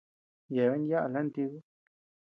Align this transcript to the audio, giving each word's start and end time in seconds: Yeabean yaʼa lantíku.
Yeabean 0.53 0.83
yaʼa 0.89 1.07
lantíku. 1.13 1.57